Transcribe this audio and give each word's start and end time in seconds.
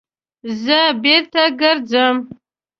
_زه 0.63 0.79
بېرته 1.03 1.43
ګرځم. 1.61 2.15